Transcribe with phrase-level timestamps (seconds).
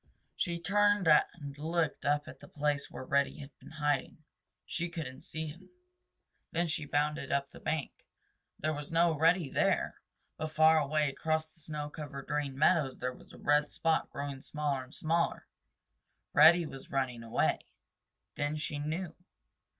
[0.35, 4.17] She turned and looked up at the place where Reddy had been hiding.
[4.65, 5.69] She couldn't see him.
[6.51, 7.91] Then she bounded up the bank.
[8.57, 10.01] There was no Reddy there,
[10.37, 14.85] but far away across the snow covered Green Meadows was a red spot growing smaller
[14.85, 15.45] and smaller.
[16.33, 17.59] Reddy was running away.
[18.33, 19.13] Then she knew.